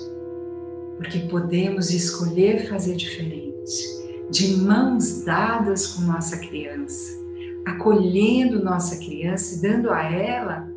Porque 0.97 1.21
podemos 1.21 1.91
escolher 1.91 2.69
fazer 2.69 2.97
diferente 2.97 3.96
de 4.31 4.57
mãos 4.57 5.23
dadas 5.25 5.87
com 5.89 6.03
nossa 6.03 6.39
criança, 6.39 7.13
acolhendo 7.65 8.63
nossa 8.63 8.97
criança 8.97 9.57
e 9.57 9.61
dando 9.61 9.91
a 9.91 10.03
ela 10.03 10.69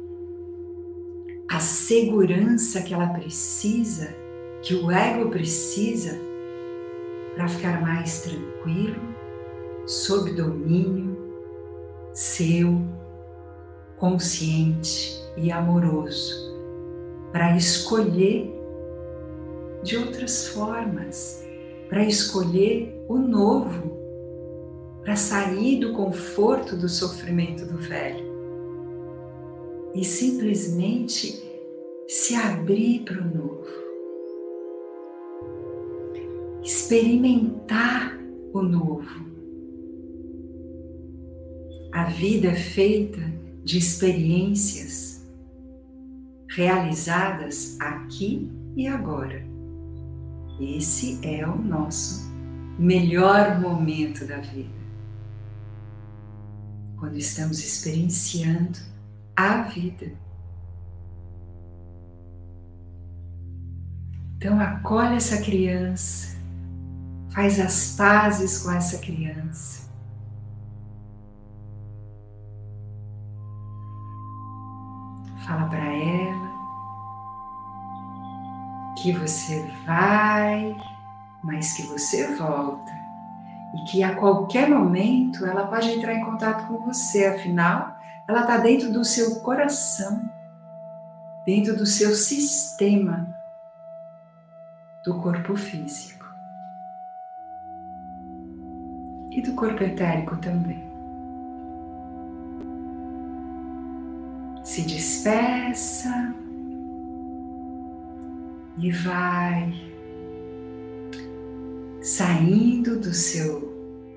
a 1.49 1.59
segurança 1.59 2.81
que 2.81 2.93
ela 2.93 3.07
precisa, 3.07 4.15
que 4.61 4.75
o 4.75 4.91
ego 4.91 5.29
precisa 5.31 6.19
para 7.35 7.47
ficar 7.47 7.81
mais 7.81 8.21
tranquilo, 8.21 9.01
sob 9.87 10.31
domínio 10.33 11.17
seu, 12.13 12.81
consciente 13.97 15.19
e 15.37 15.51
amoroso, 15.51 16.53
para 17.31 17.55
escolher 17.55 18.53
de 19.83 19.97
outras 19.97 20.49
formas 20.49 21.47
para 21.89 22.05
escolher 22.05 23.03
o 23.09 23.17
novo, 23.17 23.97
para 25.01 25.15
sair 25.15 25.79
do 25.79 25.93
conforto 25.93 26.77
do 26.77 26.87
sofrimento 26.87 27.65
do 27.65 27.79
velho 27.79 28.29
e 29.95 30.05
simplesmente 30.05 31.43
se 32.07 32.35
abrir 32.35 33.03
para 33.03 33.19
o 33.19 33.25
novo, 33.25 33.65
experimentar 36.63 38.17
o 38.53 38.61
novo. 38.61 39.27
A 41.91 42.03
vida 42.05 42.49
é 42.49 42.55
feita 42.55 43.19
de 43.63 43.79
experiências 43.79 45.27
realizadas 46.49 47.77
aqui 47.79 48.51
e 48.75 48.87
agora. 48.87 49.43
Esse 50.59 51.25
é 51.25 51.47
o 51.47 51.55
nosso 51.55 52.29
melhor 52.77 53.59
momento 53.61 54.25
da 54.25 54.39
vida. 54.39 54.77
Quando 56.97 57.15
estamos 57.15 57.59
experienciando 57.59 58.77
a 59.37 59.61
vida. 59.61 60.11
Então, 64.35 64.59
acolhe 64.59 65.15
essa 65.15 65.41
criança, 65.41 66.37
faz 67.29 67.59
as 67.59 67.95
pazes 67.95 68.59
com 68.59 68.71
essa 68.71 68.97
criança. 68.99 69.89
Fala 75.45 75.69
para 75.69 75.85
ela 75.85 76.48
que 79.01 79.13
você 79.13 79.65
vai, 79.85 80.75
mas 81.41 81.73
que 81.73 81.83
você 81.83 82.35
volta. 82.35 82.91
E 83.73 83.83
que 83.83 84.03
a 84.03 84.15
qualquer 84.15 84.69
momento 84.69 85.45
ela 85.45 85.67
pode 85.67 85.89
entrar 85.89 86.13
em 86.13 86.25
contato 86.25 86.67
com 86.67 86.85
você, 86.85 87.27
afinal, 87.27 87.95
ela 88.27 88.41
está 88.41 88.57
dentro 88.57 88.91
do 88.91 89.05
seu 89.05 89.39
coração, 89.41 90.29
dentro 91.45 91.77
do 91.77 91.85
seu 91.85 92.13
sistema 92.13 93.35
do 95.05 95.19
corpo 95.21 95.55
físico 95.55 96.25
e 99.31 99.41
do 99.41 99.53
corpo 99.53 99.81
etérico 99.83 100.35
também. 100.37 100.89
Se 104.63 104.81
despeça 104.81 106.33
e 108.81 108.91
vai 108.91 109.73
saindo 112.01 112.99
do 112.99 113.13
seu 113.13 113.69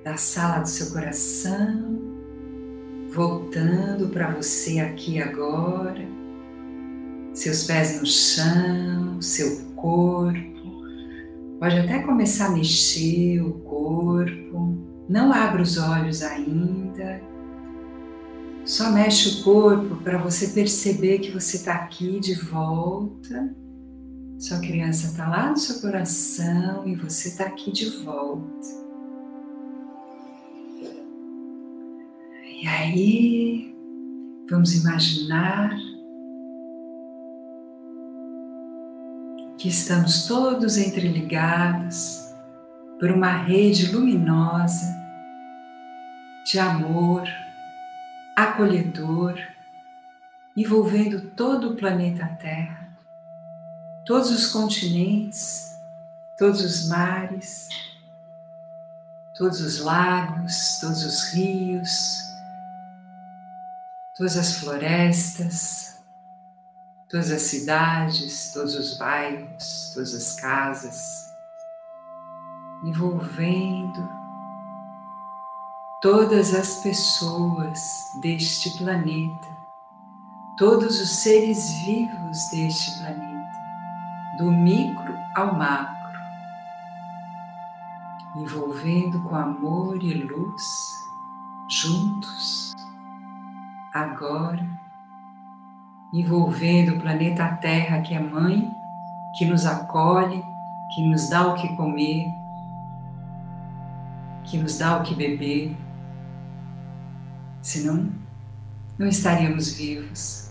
da 0.04 0.16
sala 0.16 0.58
do 0.58 0.68
seu 0.68 0.90
coração, 0.90 2.00
voltando 3.12 4.08
para 4.08 4.32
você 4.32 4.80
aqui 4.80 5.22
agora, 5.22 6.04
seus 7.32 7.64
pés 7.64 8.00
no 8.00 8.06
chão, 8.06 9.22
seu 9.22 9.64
corpo. 9.76 10.42
Pode 11.60 11.78
até 11.78 12.00
começar 12.00 12.46
a 12.46 12.50
mexer 12.50 13.40
o 13.40 13.52
corpo. 13.60 14.76
Não 15.08 15.32
abra 15.32 15.62
os 15.62 15.78
olhos 15.78 16.20
ainda. 16.20 17.22
Só 18.64 18.90
mexe 18.90 19.40
o 19.40 19.44
corpo 19.44 19.96
para 20.02 20.18
você 20.18 20.48
perceber 20.48 21.18
que 21.18 21.30
você 21.30 21.58
está 21.58 21.74
aqui 21.74 22.18
de 22.18 22.34
volta 22.34 23.54
sua 24.42 24.58
criança 24.58 25.06
está 25.06 25.28
lá 25.28 25.50
no 25.50 25.56
seu 25.56 25.80
coração 25.80 26.84
e 26.84 26.96
você 26.96 27.28
está 27.28 27.44
aqui 27.44 27.70
de 27.70 27.88
volta. 28.02 28.82
E 32.60 32.66
aí, 32.66 33.72
vamos 34.50 34.74
imaginar 34.74 35.70
que 39.56 39.68
estamos 39.68 40.26
todos 40.26 40.76
entreligados 40.76 42.34
por 42.98 43.12
uma 43.12 43.30
rede 43.30 43.92
luminosa 43.92 44.92
de 46.50 46.58
amor, 46.58 47.22
acolhedor, 48.36 49.38
envolvendo 50.56 51.30
todo 51.30 51.70
o 51.70 51.76
planeta 51.76 52.26
Terra 52.40 52.81
todos 54.04 54.30
os 54.30 54.46
continentes, 54.46 55.76
todos 56.38 56.60
os 56.62 56.88
mares, 56.88 57.68
todos 59.36 59.60
os 59.60 59.78
lagos, 59.80 60.78
todos 60.80 61.04
os 61.04 61.32
rios, 61.32 62.22
todas 64.16 64.36
as 64.36 64.56
florestas, 64.56 65.96
todas 67.08 67.30
as 67.30 67.42
cidades, 67.42 68.52
todos 68.52 68.74
os 68.74 68.98
bairros, 68.98 69.92
todas 69.94 70.14
as 70.14 70.40
casas, 70.40 71.32
envolvendo 72.84 74.22
todas 76.02 76.52
as 76.52 76.82
pessoas 76.82 77.78
deste 78.20 78.76
planeta, 78.78 79.48
todos 80.58 81.00
os 81.00 81.10
seres 81.10 81.70
vivos 81.84 82.38
deste 82.50 82.98
planeta, 82.98 83.31
do 84.38 84.50
micro 84.50 85.14
ao 85.34 85.54
macro 85.54 86.02
envolvendo 88.34 89.20
com 89.20 89.36
amor 89.36 90.02
e 90.02 90.14
luz, 90.14 90.62
juntos, 91.68 92.74
agora, 93.92 94.66
envolvendo 96.12 96.96
o 96.96 97.00
planeta 97.00 97.46
Terra, 97.56 98.00
que 98.00 98.14
é 98.14 98.20
mãe, 98.20 98.70
que 99.36 99.44
nos 99.44 99.66
acolhe, 99.66 100.42
que 100.94 101.06
nos 101.06 101.28
dá 101.28 101.48
o 101.48 101.54
que 101.54 101.76
comer, 101.76 102.26
que 104.44 104.56
nos 104.56 104.78
dá 104.78 104.98
o 104.98 105.02
que 105.02 105.14
beber, 105.14 105.76
senão 107.60 108.10
não 108.98 109.06
estaríamos 109.06 109.72
vivos. 109.74 110.41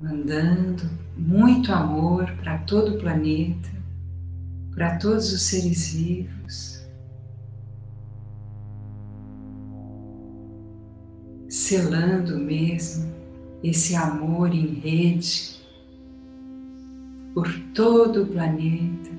Mandando 0.00 0.88
muito 1.16 1.72
amor 1.72 2.30
para 2.36 2.58
todo 2.58 2.94
o 2.94 2.98
planeta, 2.98 3.70
para 4.74 4.98
todos 4.98 5.32
os 5.32 5.42
seres 5.42 5.92
vivos. 5.92 6.86
Selando 11.48 12.38
mesmo 12.38 13.10
esse 13.62 13.94
amor 13.94 14.54
em 14.54 14.74
rede 14.74 15.56
por 17.32 17.48
todo 17.74 18.24
o 18.24 18.26
planeta. 18.26 19.10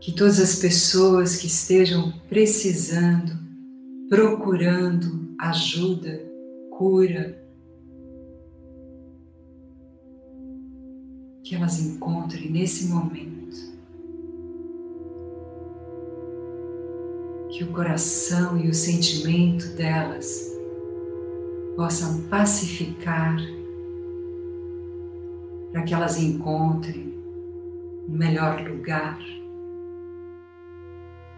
Que 0.00 0.12
todas 0.12 0.40
as 0.40 0.56
pessoas 0.56 1.36
que 1.36 1.46
estejam 1.46 2.12
precisando, 2.28 3.38
procurando 4.08 5.34
ajuda, 5.38 6.20
cura, 6.70 7.39
que 11.50 11.56
elas 11.56 11.80
encontrem 11.80 12.48
nesse 12.48 12.86
momento. 12.86 13.56
Que 17.50 17.64
o 17.64 17.72
coração 17.72 18.56
e 18.56 18.68
o 18.68 18.72
sentimento 18.72 19.74
delas 19.74 20.48
possam 21.74 22.22
pacificar 22.28 23.36
para 25.72 25.82
que 25.82 25.92
elas 25.92 26.18
encontrem 26.18 27.18
o 28.06 28.12
um 28.12 28.16
melhor 28.16 28.60
lugar 28.68 29.18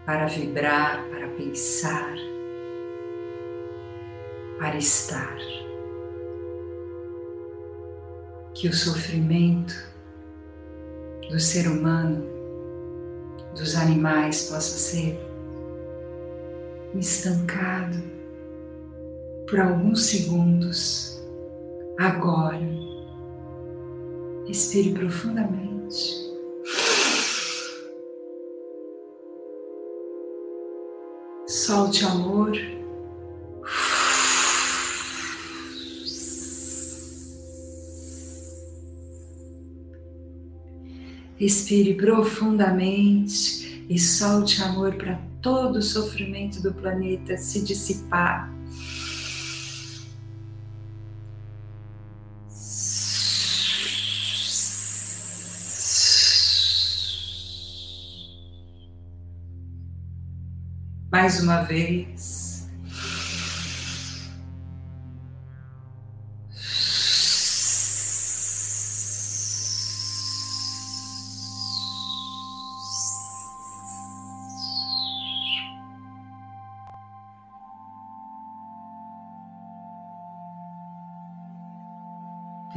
para 0.05 0.27
vibrar, 0.27 1.03
para 1.09 1.27
pensar, 1.29 2.13
para 4.59 4.77
estar. 4.77 5.37
Que 8.53 8.67
o 8.67 8.73
sofrimento 8.73 9.91
do 11.33 11.39
ser 11.39 11.67
humano, 11.67 12.23
dos 13.57 13.75
animais, 13.75 14.49
possa 14.51 14.77
ser 14.77 15.19
estancado 16.93 17.97
por 19.49 19.59
alguns 19.59 20.05
segundos. 20.05 21.19
Agora, 21.97 22.61
respire 24.45 24.93
profundamente. 24.93 26.21
Solte 31.47 32.05
amor 32.05 32.51
Respire 41.37 41.95
profundamente 41.95 43.85
e 43.89 43.99
solte 43.99 44.61
amor 44.61 44.95
para 44.95 45.19
todo 45.41 45.77
o 45.77 45.81
sofrimento 45.81 46.61
do 46.61 46.73
planeta 46.73 47.37
se 47.37 47.61
dissipar. 47.61 48.51
Mais 61.11 61.39
uma 61.39 61.61
vez. 61.61 62.42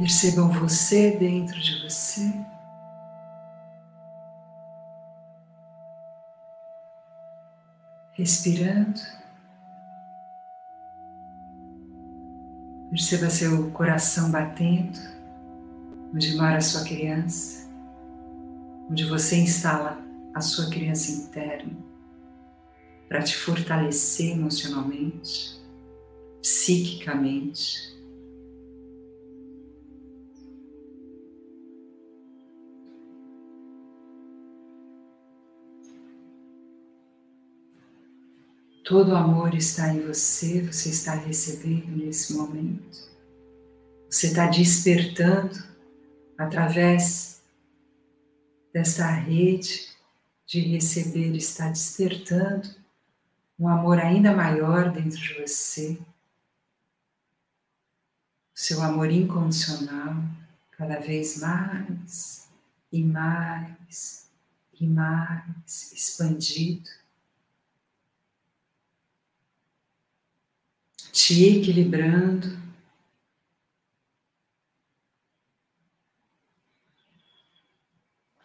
Percebam 0.07 0.49
você 0.49 1.17
dentro 1.17 1.59
de 1.59 1.83
você. 1.83 2.33
Respirando. 8.13 9.01
Perceba 12.89 13.29
seu 13.29 13.69
coração 13.71 14.31
batendo, 14.31 14.97
onde 16.13 16.37
mora 16.37 16.55
a 16.55 16.61
sua 16.61 16.85
criança, 16.85 17.69
onde 18.89 19.03
você 19.03 19.35
instala 19.35 20.01
a 20.33 20.39
sua 20.39 20.69
criança 20.69 21.11
interna 21.11 21.73
para 23.09 23.21
te 23.23 23.35
fortalecer 23.35 24.37
emocionalmente, 24.37 25.61
psiquicamente 26.41 27.96
Todo 38.87 39.11
o 39.11 39.15
amor 39.17 39.53
está 39.53 39.93
em 39.93 39.99
você, 39.99 40.61
você 40.61 40.87
está 40.87 41.13
recebendo 41.13 41.97
nesse 41.97 42.33
momento. 42.33 42.97
Você 44.09 44.27
está 44.27 44.47
despertando 44.47 45.61
através 46.37 47.41
dessa 48.73 49.11
rede 49.11 49.89
de 50.45 50.61
receber, 50.61 51.35
está 51.35 51.67
despertando 51.67 52.69
um 53.59 53.67
amor 53.67 53.99
ainda 53.99 54.33
maior 54.33 54.89
dentro 54.89 55.19
de 55.19 55.33
você. 55.41 55.99
Seu 58.55 58.81
amor 58.81 59.11
incondicional, 59.11 60.15
cada 60.71 60.97
vez 60.97 61.41
mais 61.41 62.47
e 62.89 63.03
mais 63.03 64.29
e 64.79 64.87
mais 64.87 65.91
expandido. 65.91 66.89
Te 71.17 71.57
equilibrando. 71.57 72.47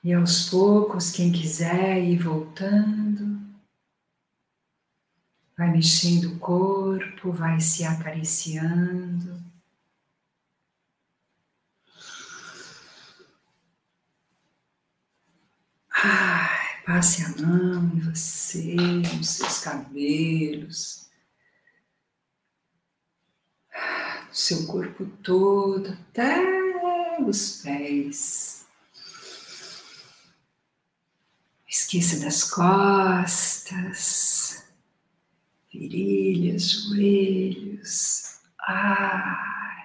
E 0.03 0.13
aos 0.15 0.49
poucos, 0.49 1.11
quem 1.11 1.31
quiser 1.31 2.03
ir 2.03 2.19
voltando, 2.19 3.41
vai 5.57 5.71
mexendo 5.71 6.33
o 6.33 6.39
corpo, 6.39 7.31
vai 7.31 7.61
se 7.61 7.85
acariciando. 7.85 9.39
Ai, 15.91 16.83
passe 16.87 17.23
a 17.23 17.29
mão 17.47 17.85
em 17.95 18.01
você, 18.01 18.75
nos 18.75 19.29
seus 19.29 19.59
cabelos. 19.61 21.12
Seu 24.33 24.67
corpo 24.67 25.07
todo, 25.23 25.93
até 25.93 26.63
pelos 27.17 27.63
pés. 27.63 28.67
Esqueça 31.69 32.21
das 32.21 32.45
costas, 32.45 33.85
virilhas, 35.73 36.71
joelhos. 36.71 38.41
Ai. 38.59 39.83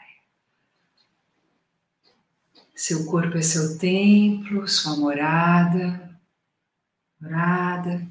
Seu 2.76 3.06
corpo 3.06 3.38
é 3.38 3.41
seu 3.41 3.78
templo, 3.78 4.68
sua 4.68 4.95
morada, 4.98 6.20
morada 7.20 8.08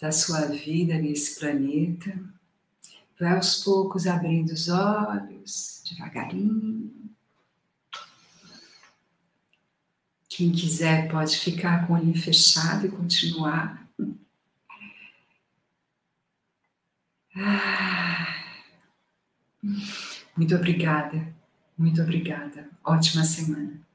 da 0.00 0.12
sua 0.12 0.42
vida 0.46 0.98
nesse 0.98 1.38
planeta. 1.38 2.35
Vai 3.18 3.34
aos 3.34 3.62
poucos 3.64 4.06
abrindo 4.06 4.50
os 4.50 4.68
olhos, 4.68 5.82
devagarinho. 5.88 6.92
Quem 10.28 10.52
quiser 10.52 11.10
pode 11.10 11.36
ficar 11.38 11.86
com 11.86 11.94
o 11.94 11.96
olho 11.96 12.14
fechado 12.14 12.86
e 12.86 12.90
continuar. 12.90 13.88
Ah, 17.34 18.26
muito 20.36 20.54
obrigada, 20.54 21.34
muito 21.76 22.02
obrigada. 22.02 22.68
Ótima 22.84 23.24
semana. 23.24 23.85